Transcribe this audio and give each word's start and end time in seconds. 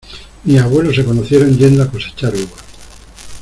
Mis 0.45 0.59
abuelos 0.59 0.95
se 0.95 1.05
conocieron 1.05 1.55
yendo 1.59 1.83
a 1.83 1.91
cosechar 1.91 2.33
uvas. 2.33 2.63